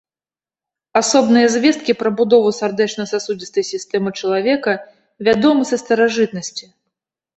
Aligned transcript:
Асобныя 1.01 1.51
звесткі 1.55 1.91
пра 1.99 2.09
будову 2.23 2.49
сардэчна-сасудзістай 2.59 3.63
сістэмы 3.71 4.09
чалавека 4.23 4.71
вядомы 5.29 5.63
са 5.73 5.77
старажытнасці. 5.85 6.65